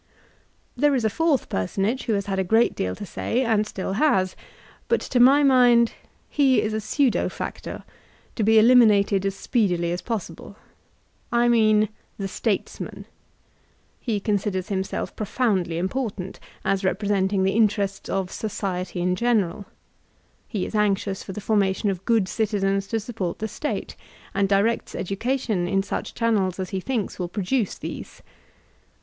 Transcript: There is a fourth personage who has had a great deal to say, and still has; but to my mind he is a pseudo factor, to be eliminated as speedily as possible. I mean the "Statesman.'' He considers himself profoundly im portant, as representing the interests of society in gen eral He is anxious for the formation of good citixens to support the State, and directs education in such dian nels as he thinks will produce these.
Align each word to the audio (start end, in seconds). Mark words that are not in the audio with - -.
There 0.75 0.95
is 0.95 1.05
a 1.05 1.11
fourth 1.11 1.47
personage 1.47 2.05
who 2.05 2.13
has 2.13 2.25
had 2.25 2.39
a 2.39 2.43
great 2.43 2.73
deal 2.73 2.95
to 2.95 3.05
say, 3.05 3.43
and 3.43 3.67
still 3.67 3.93
has; 3.93 4.35
but 4.87 4.99
to 5.01 5.19
my 5.19 5.43
mind 5.43 5.93
he 6.27 6.59
is 6.59 6.73
a 6.73 6.81
pseudo 6.81 7.29
factor, 7.29 7.83
to 8.35 8.41
be 8.41 8.57
eliminated 8.57 9.27
as 9.27 9.35
speedily 9.35 9.91
as 9.91 10.01
possible. 10.01 10.55
I 11.31 11.47
mean 11.47 11.87
the 12.17 12.27
"Statesman.'' 12.27 13.05
He 13.99 14.19
considers 14.19 14.69
himself 14.69 15.15
profoundly 15.15 15.77
im 15.77 15.87
portant, 15.87 16.39
as 16.65 16.83
representing 16.83 17.43
the 17.43 17.51
interests 17.53 18.09
of 18.09 18.31
society 18.31 19.01
in 19.01 19.15
gen 19.15 19.41
eral 19.41 19.65
He 20.47 20.65
is 20.65 20.73
anxious 20.73 21.21
for 21.21 21.33
the 21.33 21.41
formation 21.41 21.91
of 21.91 22.05
good 22.05 22.25
citixens 22.25 22.89
to 22.89 22.99
support 22.99 23.37
the 23.37 23.47
State, 23.47 23.95
and 24.33 24.49
directs 24.49 24.95
education 24.95 25.67
in 25.67 25.83
such 25.83 26.15
dian 26.15 26.37
nels 26.37 26.59
as 26.59 26.71
he 26.71 26.79
thinks 26.79 27.19
will 27.19 27.29
produce 27.29 27.77
these. 27.77 28.23